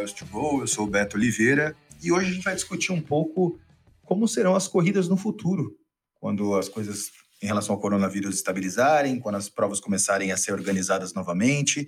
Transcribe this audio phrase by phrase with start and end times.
[0.00, 0.62] Miles to Go.
[0.62, 3.60] Eu sou o Beto Oliveira e hoje a gente vai discutir um pouco
[4.02, 5.76] como serão as corridas no futuro,
[6.18, 7.10] quando as coisas
[7.42, 11.86] em relação ao coronavírus estabilizarem, quando as provas começarem a ser organizadas novamente.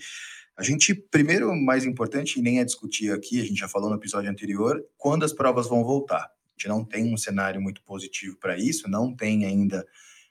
[0.56, 3.96] A gente, primeiro, mais importante, e nem é discutir aqui, a gente já falou no
[3.96, 6.24] episódio anterior, quando as provas vão voltar.
[6.24, 9.86] A gente não tem um cenário muito positivo para isso, não tem ainda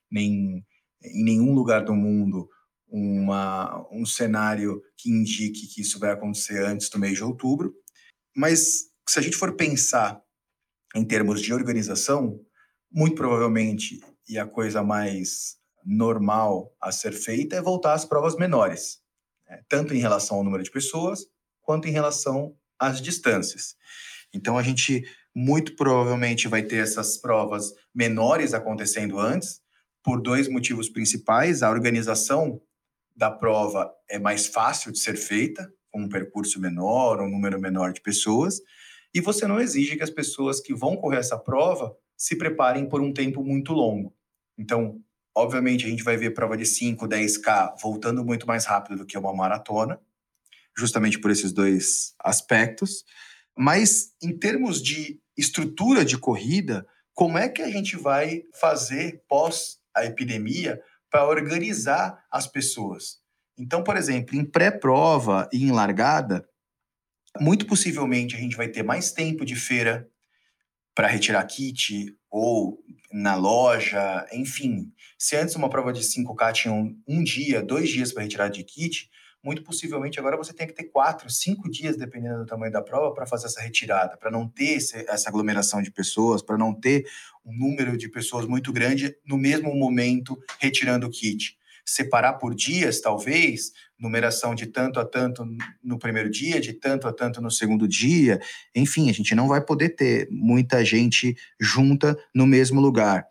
[0.10, 0.64] nem,
[1.04, 2.48] em nenhum lugar do mundo
[2.92, 7.74] uma, um cenário que indique que isso vai acontecer antes do mês de outubro.
[8.36, 10.22] Mas se a gente for pensar
[10.94, 12.40] em termos de organização,
[12.92, 19.00] muito provavelmente, e a coisa mais normal a ser feita é voltar às provas menores,
[19.50, 19.62] né?
[19.70, 21.26] tanto em relação ao número de pessoas,
[21.62, 23.76] quanto em relação às distâncias.
[24.34, 29.62] Então, a gente muito provavelmente vai ter essas provas menores acontecendo antes,
[30.04, 31.64] por dois motivos principais.
[31.64, 32.62] A organização
[33.16, 37.94] da prova é mais fácil de ser feita, com um percurso menor, um número menor
[37.94, 38.62] de pessoas,
[39.14, 43.02] e você não exige que as pessoas que vão correr essa prova se preparem por
[43.02, 44.14] um tempo muito longo.
[44.58, 45.02] Então,
[45.36, 49.18] obviamente, a gente vai ver prova de 5, 10K voltando muito mais rápido do que
[49.18, 50.00] uma maratona,
[50.78, 53.04] justamente por esses dois aspectos.
[53.58, 59.80] Mas, em termos de estrutura de corrida, como é que a gente vai fazer pós
[59.94, 63.20] a epidemia para organizar as pessoas.
[63.58, 66.48] Então, por exemplo, em pré-prova e em largada,
[67.40, 70.10] muito possivelmente a gente vai ter mais tempo de feira
[70.96, 74.92] para retirar kit ou na loja, enfim.
[75.18, 78.64] Se antes uma prova de 5K tinha um, um dia, dois dias para retirar de
[78.64, 79.10] kit,
[79.44, 83.14] muito possivelmente agora você tem que ter quatro, cinco dias, dependendo do tamanho da prova,
[83.14, 87.06] para fazer essa retirada, para não ter esse, essa aglomeração de pessoas, para não ter
[87.46, 91.58] um número de pessoas muito grande no mesmo momento retirando o kit.
[91.86, 95.46] Separar por dias, talvez, numeração de tanto a tanto
[95.84, 98.40] no primeiro dia, de tanto a tanto no segundo dia.
[98.76, 103.26] Enfim, a gente não vai poder ter muita gente junta no mesmo lugar.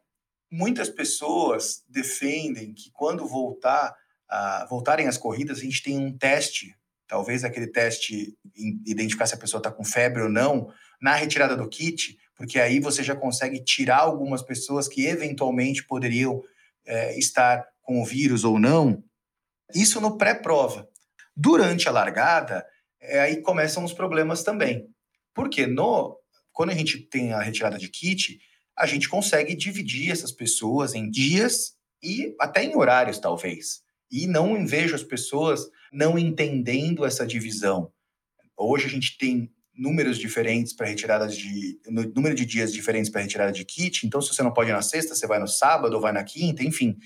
[0.50, 3.94] Muitas pessoas defendem que quando voltar
[4.31, 6.75] uh, voltarem às corridas, a gente tem um teste,
[7.06, 8.37] talvez aquele teste
[8.87, 12.81] identificar se a pessoa está com febre ou não, na retirada do kit, porque aí
[12.81, 16.43] você já consegue tirar algumas pessoas que eventualmente poderiam
[16.87, 19.05] é, estar com o vírus ou não.
[19.75, 20.89] Isso no pré-prova.
[21.37, 22.67] Durante a largada,
[22.99, 24.89] é, aí começam os problemas também.
[25.34, 26.19] Porque no,
[26.51, 28.41] quando a gente tem a retirada de kit,
[28.75, 33.83] a gente consegue dividir essas pessoas em dias e até em horários, talvez.
[34.11, 37.93] E não vejo as pessoas não entendendo essa divisão.
[38.57, 41.81] Hoje a gente tem números diferentes para retiradas de
[42.15, 44.07] número de dias diferentes para retirada de kit.
[44.07, 46.23] Então, se você não pode ir na sexta, você vai no sábado ou vai na
[46.23, 46.99] quinta, enfim.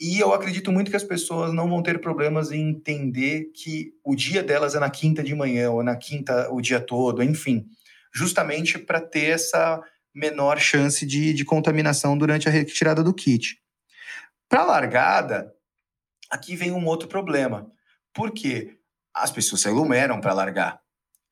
[0.00, 4.16] E eu acredito muito que as pessoas não vão ter problemas em entender que o
[4.16, 7.66] dia delas é na quinta de manhã ou na quinta o dia todo, enfim,
[8.12, 9.80] justamente para ter essa
[10.12, 13.58] menor chance de, de contaminação durante a retirada do kit.
[14.48, 15.54] Para largada,
[16.34, 17.70] Aqui vem um outro problema.
[18.12, 18.76] porque
[19.14, 20.80] As pessoas se aglomeram para largar.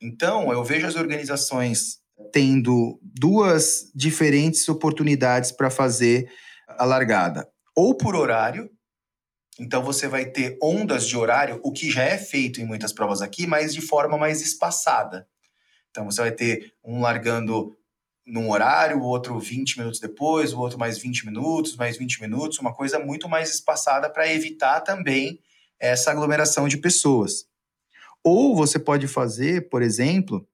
[0.02, 1.98] Então, eu vejo as organizações
[2.32, 6.30] tendo duas diferentes oportunidades para fazer
[6.68, 7.48] a largada.
[7.76, 8.70] Ou por horário,
[9.58, 13.22] então você vai ter ondas de horário, o que já é feito em muitas provas
[13.22, 15.26] aqui, mas de forma mais espaçada.
[15.90, 17.76] Então você vai ter um largando
[18.26, 22.58] num horário, o outro 20 minutos depois, o outro mais 20 minutos, mais 20 minutos,
[22.58, 25.40] uma coisa muito mais espaçada para evitar também
[25.78, 27.46] essa aglomeração de pessoas.
[28.24, 30.46] Ou você pode fazer, por exemplo,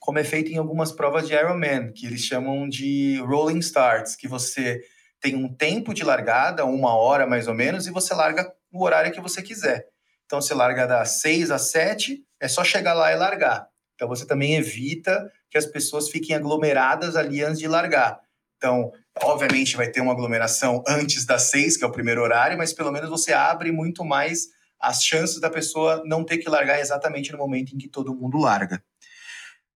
[0.00, 4.28] como é feito em algumas provas de Ironman, que eles chamam de rolling starts, que
[4.28, 4.80] você
[5.20, 9.12] tem um tempo de largada, uma hora mais ou menos, e você larga o horário
[9.12, 9.86] que você quiser.
[10.26, 13.68] Então, você larga das 6 às 7, é só chegar lá e largar.
[13.94, 18.18] Então, você também evita que as pessoas fiquem aglomeradas ali antes de largar.
[18.56, 22.72] Então, obviamente, vai ter uma aglomeração antes das seis, que é o primeiro horário, mas
[22.72, 24.46] pelo menos você abre muito mais
[24.82, 28.36] as chances da pessoa não ter que largar exatamente no momento em que todo mundo
[28.36, 28.82] larga.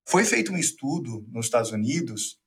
[0.04, 2.38] Foi feito um estudo nos Estados Unidos,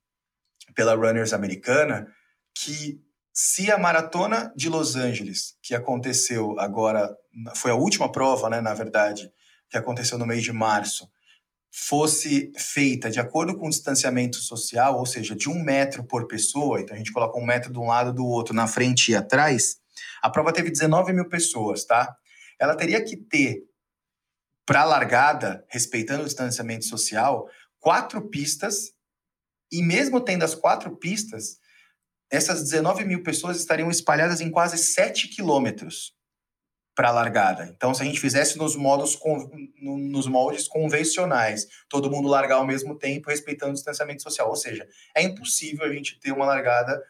[0.76, 2.08] pela Runners Americana,
[2.54, 3.02] que
[3.34, 7.16] se a maratona de Los Angeles, que aconteceu agora,
[7.56, 9.32] foi a última prova, né, na verdade,
[9.70, 11.10] que aconteceu no mês de março,
[11.72, 16.82] fosse feita de acordo com o distanciamento social, ou seja, de um metro por pessoa,
[16.82, 19.78] então a gente coloca um metro de um lado do outro, na frente e atrás,
[20.22, 22.16] a prova teve 19 mil pessoas, tá?
[22.60, 23.64] Ela teria que ter,
[24.66, 28.94] para a largada, respeitando o distanciamento social, quatro pistas,
[29.72, 31.58] e mesmo tendo as quatro pistas,
[32.30, 36.14] essas 19 mil pessoas estariam espalhadas em quase 7 quilômetros
[36.96, 37.72] para a largada.
[37.76, 39.18] Então, se a gente fizesse nos modos
[39.82, 44.86] nos moldes convencionais, todo mundo largar ao mesmo tempo, respeitando o distanciamento social, ou seja,
[45.16, 47.02] é impossível a gente ter uma largada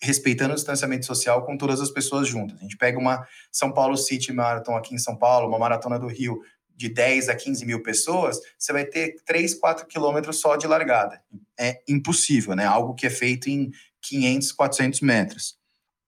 [0.00, 2.58] respeitando o distanciamento social com todas as pessoas juntas.
[2.58, 6.06] A gente pega uma São Paulo City Marathon aqui em São Paulo, uma maratona do
[6.06, 6.40] Rio
[6.78, 11.20] de 10 a 15 mil pessoas, você vai ter 3, 4 quilômetros só de largada.
[11.58, 12.64] É impossível, né?
[12.64, 15.58] Algo que é feito em 500, 400 metros.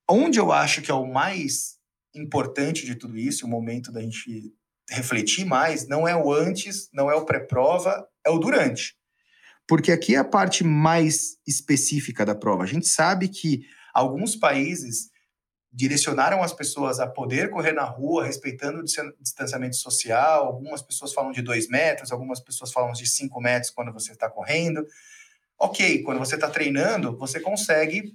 [0.08, 1.76] Onde eu acho que é o mais
[2.14, 4.54] importante de tudo isso, o momento da gente
[4.88, 8.96] refletir mais, não é o antes, não é o pré-prova, é o durante.
[9.66, 12.62] Porque aqui é a parte mais específica da prova.
[12.62, 15.10] A gente sabe que alguns países
[15.72, 18.84] direcionaram as pessoas a poder correr na rua, respeitando o
[19.22, 20.46] distanciamento social.
[20.46, 24.28] Algumas pessoas falam de dois metros, algumas pessoas falam de cinco metros quando você está
[24.28, 24.84] correndo.
[25.58, 28.14] Ok, quando você está treinando, você consegue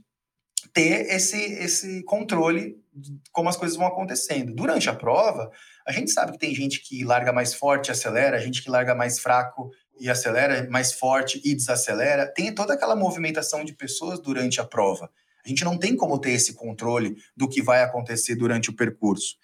[0.73, 4.53] ter esse, esse controle de como as coisas vão acontecendo.
[4.53, 5.49] Durante a prova,
[5.87, 8.95] a gente sabe que tem gente que larga mais forte e acelera, gente que larga
[8.95, 9.69] mais fraco
[9.99, 12.27] e acelera, mais forte e desacelera.
[12.27, 15.09] Tem toda aquela movimentação de pessoas durante a prova.
[15.45, 19.35] A gente não tem como ter esse controle do que vai acontecer durante o percurso.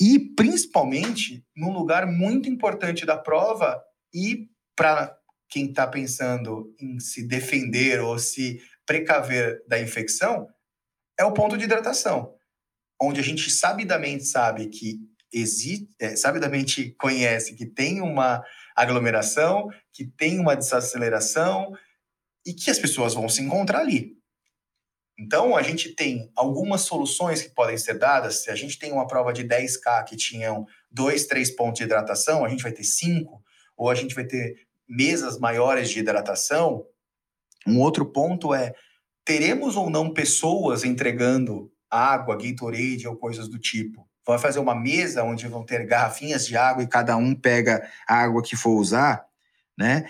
[0.00, 3.80] E, principalmente, num lugar muito importante da prova
[4.12, 5.16] e para
[5.48, 10.48] quem está pensando em se defender ou se precaver da infecção,
[11.18, 12.34] é o ponto de hidratação,
[13.00, 14.98] onde a gente sabidamente sabe que
[15.32, 18.42] existe, é, sabidamente conhece que tem uma
[18.76, 21.72] aglomeração, que tem uma desaceleração
[22.44, 24.16] e que as pessoas vão se encontrar ali.
[25.18, 28.42] Então, a gente tem algumas soluções que podem ser dadas.
[28.42, 32.44] Se a gente tem uma prova de 10K que tinham dois, três pontos de hidratação,
[32.44, 33.42] a gente vai ter cinco,
[33.76, 36.84] ou a gente vai ter mesas maiores de hidratação.
[37.66, 38.74] Um outro ponto é
[39.24, 44.06] teremos ou não pessoas entregando água, Gatorade ou coisas do tipo?
[44.26, 48.16] Vai fazer uma mesa onde vão ter garrafinhas de água e cada um pega a
[48.16, 49.24] água que for usar,
[49.78, 50.06] né?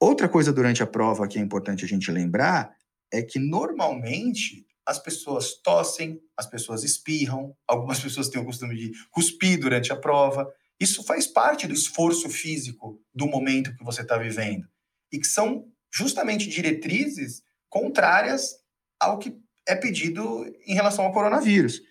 [0.00, 2.77] Outra coisa durante a prova que é importante a gente lembrar
[3.12, 8.92] é que normalmente as pessoas tossem, as pessoas espirram, algumas pessoas têm o costume de
[9.10, 10.50] cuspir durante a prova.
[10.80, 14.66] Isso faz parte do esforço físico do momento que você está vivendo
[15.12, 18.56] e que são justamente diretrizes contrárias
[19.00, 21.82] ao que é pedido em relação ao coronavírus,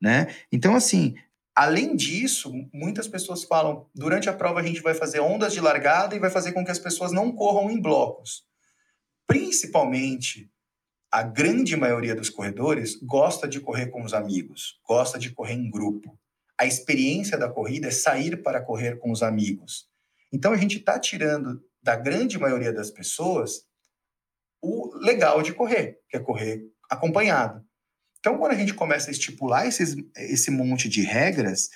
[0.00, 0.34] né?
[0.50, 1.14] Então, assim,
[1.54, 6.16] além disso, muitas pessoas falam, durante a prova a gente vai fazer ondas de largada
[6.16, 8.44] e vai fazer com que as pessoas não corram em blocos.
[9.30, 10.50] Principalmente,
[11.08, 15.70] a grande maioria dos corredores gosta de correr com os amigos, gosta de correr em
[15.70, 16.18] grupo.
[16.58, 19.88] A experiência da corrida é sair para correr com os amigos.
[20.32, 23.64] Então, a gente está tirando da grande maioria das pessoas
[24.60, 27.64] o legal de correr, que é correr acompanhado.
[28.18, 31.70] Então, quando a gente começa a estipular esses, esse monte de regras,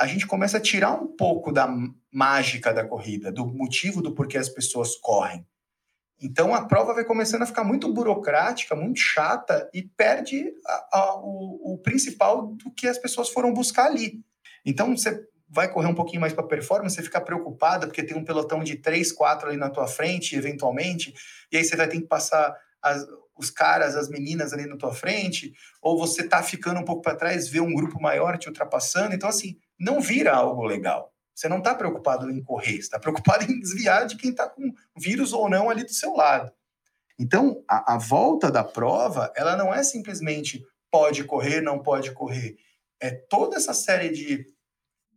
[0.00, 1.68] a gente começa a tirar um pouco da
[2.10, 5.46] mágica da corrida, do motivo do porquê as pessoas correm.
[6.20, 11.16] Então, a prova vai começando a ficar muito burocrática, muito chata e perde a, a,
[11.16, 14.20] o, o principal do que as pessoas foram buscar ali.
[14.64, 18.24] Então, você vai correr um pouquinho mais para performance, você fica preocupada porque tem um
[18.24, 21.14] pelotão de três, quatro ali na tua frente, eventualmente,
[21.52, 24.92] e aí você vai ter que passar as, os caras, as meninas ali na tua
[24.92, 25.52] frente,
[25.82, 29.14] ou você tá ficando um pouco para trás, vê um grupo maior te ultrapassando.
[29.14, 31.12] Então, assim, não vira algo legal.
[31.36, 35.34] Você não está preocupado em correr, está preocupado em desviar de quem está com vírus
[35.34, 36.50] ou não ali do seu lado.
[37.18, 42.56] Então, a, a volta da prova, ela não é simplesmente pode correr, não pode correr.
[42.98, 44.46] É toda essa série de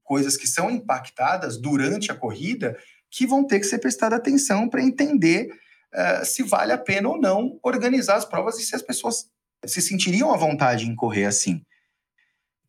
[0.04, 2.78] coisas que são impactadas durante a corrida
[3.10, 5.48] que vão ter que ser prestada atenção para entender
[5.94, 9.30] uh, se vale a pena ou não organizar as provas e se as pessoas
[9.66, 11.64] se sentiriam à vontade em correr assim.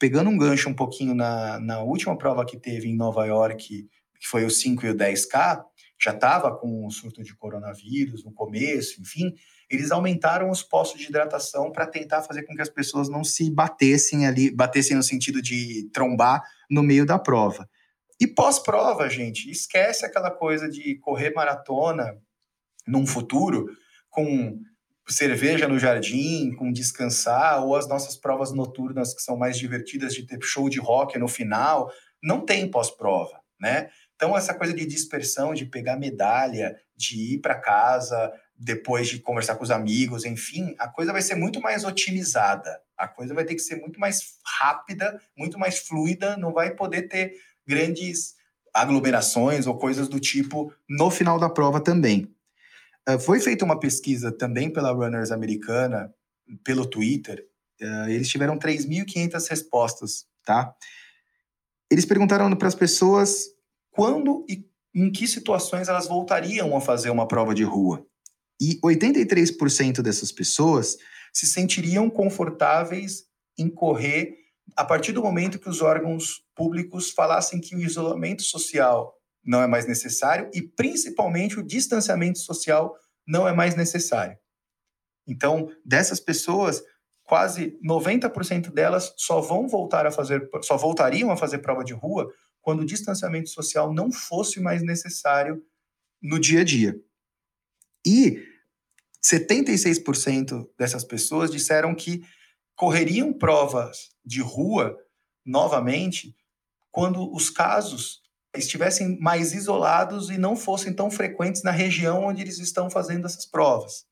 [0.00, 3.86] Pegando um gancho um pouquinho na, na última prova que teve em Nova York,
[4.18, 5.62] que foi o 5 e o 10K,
[6.02, 9.34] já estava com o surto de coronavírus no começo, enfim,
[9.68, 13.50] eles aumentaram os postos de hidratação para tentar fazer com que as pessoas não se
[13.50, 17.68] batessem ali, batessem no sentido de trombar no meio da prova.
[18.18, 22.16] E pós-prova, gente, esquece aquela coisa de correr maratona
[22.86, 23.66] num futuro
[24.08, 24.58] com
[25.08, 30.26] cerveja no jardim, com descansar, ou as nossas provas noturnas que são mais divertidas de
[30.26, 31.90] ter show de rock no final,
[32.22, 33.88] não tem pós-prova, né?
[34.14, 39.56] Então essa coisa de dispersão, de pegar medalha, de ir para casa, depois de conversar
[39.56, 42.78] com os amigos, enfim, a coisa vai ser muito mais otimizada.
[42.96, 47.08] A coisa vai ter que ser muito mais rápida, muito mais fluida, não vai poder
[47.08, 47.32] ter
[47.66, 48.34] grandes
[48.74, 52.30] aglomerações ou coisas do tipo no final da prova também.
[53.08, 56.12] Uh, foi feita uma pesquisa também pela Runners americana,
[56.64, 57.46] pelo Twitter.
[57.80, 60.74] Uh, eles tiveram 3.500 respostas, tá?
[61.90, 63.46] eles perguntaram para as pessoas
[63.90, 64.64] quando e
[64.94, 68.04] em que situações elas voltariam a fazer uma prova de rua.
[68.60, 70.96] E 83% dessas pessoas
[71.32, 73.24] se sentiriam confortáveis
[73.58, 74.36] em correr
[74.76, 79.14] a partir do momento que os órgãos públicos falassem que o isolamento social
[79.50, 84.38] não é mais necessário e, principalmente, o distanciamento social não é mais necessário.
[85.26, 86.80] Então, dessas pessoas,
[87.24, 92.32] quase 90% delas só vão voltar a fazer, só voltariam a fazer prova de rua
[92.62, 95.60] quando o distanciamento social não fosse mais necessário
[96.22, 96.96] no dia a dia.
[98.06, 98.40] E
[99.20, 102.22] 76% dessas pessoas disseram que
[102.76, 104.96] correriam provas de rua
[105.44, 106.36] novamente
[106.92, 108.19] quando os casos
[108.56, 113.46] estivessem mais isolados e não fossem tão frequentes na região onde eles estão fazendo essas
[113.46, 114.04] provas.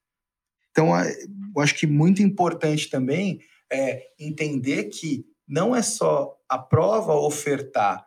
[0.71, 3.41] Então, eu acho que muito importante também
[3.71, 8.07] é entender que não é só a prova ofertar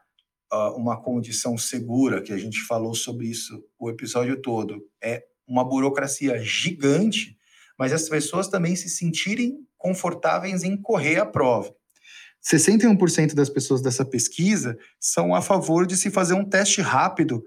[0.54, 5.64] uh, uma condição segura, que a gente falou sobre isso o episódio todo, é uma
[5.64, 7.38] burocracia gigante,
[7.78, 11.76] mas as pessoas também se sentirem confortáveis em correr a prova.
[12.44, 17.44] 61% das pessoas dessa pesquisa são a favor de se fazer um teste rápido,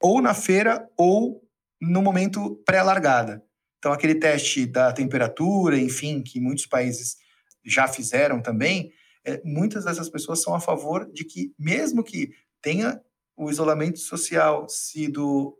[0.00, 1.40] ou na feira ou
[1.80, 3.42] no momento pré-largada.
[3.78, 7.16] Então, aquele teste da temperatura, enfim, que muitos países
[7.64, 8.92] já fizeram também,
[9.24, 12.30] é, muitas dessas pessoas são a favor de que, mesmo que
[12.60, 13.00] tenha
[13.36, 15.56] o isolamento social sido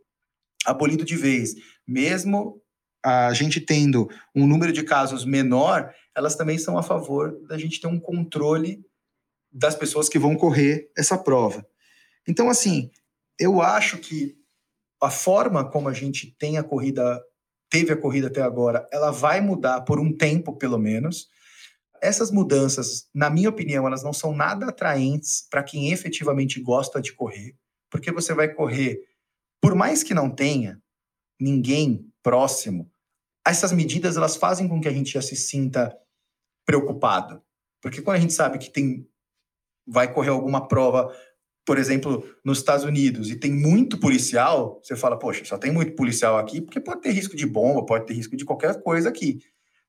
[0.65, 1.53] abolido de vez,
[1.87, 2.61] mesmo
[3.03, 7.79] a gente tendo um número de casos menor, elas também são a favor da gente
[7.81, 8.85] ter um controle
[9.51, 11.65] das pessoas que vão correr essa prova.
[12.27, 12.91] Então, assim,
[13.39, 14.35] eu acho que
[15.01, 17.21] a forma como a gente tem a corrida,
[17.69, 21.27] teve a corrida até agora, ela vai mudar por um tempo, pelo menos.
[22.01, 27.13] Essas mudanças, na minha opinião, elas não são nada atraentes para quem efetivamente gosta de
[27.13, 27.55] correr,
[27.89, 29.01] porque você vai correr,
[29.61, 30.81] por mais que não tenha
[31.39, 32.89] ninguém próximo,
[33.45, 35.95] essas medidas elas fazem com que a gente já se sinta
[36.65, 37.41] preocupado.
[37.81, 39.07] Porque quando a gente sabe que tem
[39.85, 41.13] vai correr alguma prova,
[41.65, 45.95] por exemplo, nos Estados Unidos, e tem muito policial, você fala, poxa, só tem muito
[45.95, 49.39] policial aqui, porque pode ter risco de bomba, pode ter risco de qualquer coisa aqui.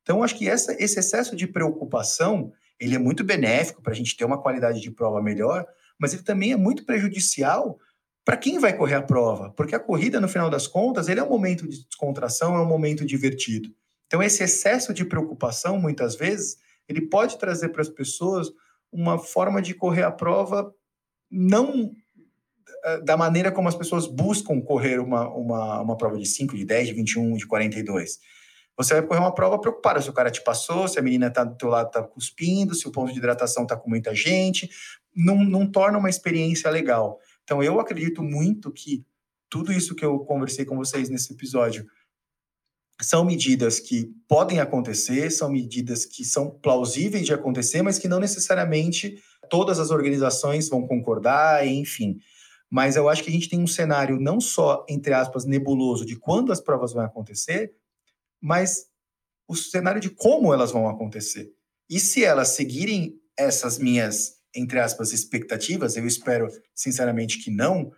[0.02, 4.16] Então, acho que essa, esse excesso de preocupação, ele é muito benéfico para a gente
[4.16, 5.66] ter uma qualidade de prova melhor,
[5.98, 7.78] mas ele também é muito prejudicial
[8.24, 11.22] para quem vai correr a prova, porque a corrida, no final das contas, ele é
[11.22, 13.74] um momento de descontração, é um momento divertido.
[14.06, 16.56] Então, esse excesso de preocupação, muitas vezes,
[16.88, 18.50] ele pode trazer para as pessoas
[18.92, 20.72] uma forma de correr a prova
[21.30, 21.90] não
[22.84, 26.64] eh, da maneira como as pessoas buscam correr uma, uma, uma prova de 5, de
[26.64, 28.18] 10, de 21, de 42.
[28.76, 31.44] Você vai correr uma prova preocupada se o cara te passou, se a menina está
[31.44, 34.68] do teu lado está cuspindo, se o ponto de hidratação está com muita gente.
[35.14, 37.18] Não, não torna uma experiência legal.
[37.44, 39.04] Então, eu acredito muito que
[39.48, 41.86] tudo isso que eu conversei com vocês nesse episódio
[43.00, 48.20] são medidas que podem acontecer, são medidas que são plausíveis de acontecer, mas que não
[48.20, 49.18] necessariamente
[49.50, 52.18] todas as organizações vão concordar, enfim.
[52.70, 56.16] Mas eu acho que a gente tem um cenário não só, entre aspas, nebuloso de
[56.16, 57.72] quando as provas vão acontecer,
[58.40, 58.86] mas
[59.48, 61.52] o cenário de como elas vão acontecer.
[61.90, 67.92] E se elas seguirem essas minhas, entre aspas, expectativas, eu espero sinceramente que não,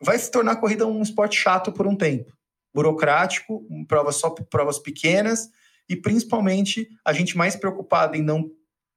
[0.00, 2.37] vai se tornar a corrida um esporte chato por um tempo
[2.78, 5.48] burocrático, provas só provas pequenas
[5.88, 8.48] e principalmente a gente mais preocupado em não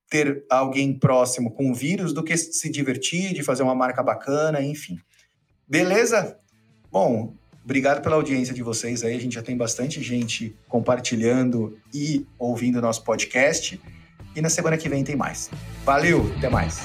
[0.07, 4.61] ter alguém próximo com o vírus do que se divertir, de fazer uma marca bacana,
[4.61, 4.99] enfim.
[5.67, 6.37] Beleza?
[6.91, 7.33] Bom,
[7.63, 9.15] obrigado pela audiência de vocês aí.
[9.15, 13.81] A gente já tem bastante gente compartilhando e ouvindo nosso podcast.
[14.35, 15.49] E na semana que vem tem mais.
[15.83, 16.81] Valeu, até mais.